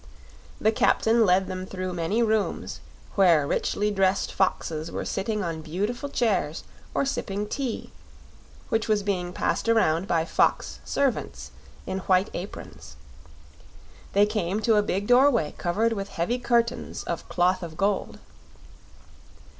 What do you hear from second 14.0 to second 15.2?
They came to a big